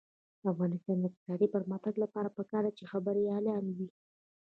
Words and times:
د 0.41 0.43
افغانستان 0.53 0.97
د 0.99 1.03
اقتصادي 1.09 1.47
پرمختګ 1.55 1.93
لپاره 2.03 2.33
پکار 2.37 2.63
ده 2.67 2.71
چې 2.77 2.89
خبریالان 2.91 3.63
وي. 3.77 3.89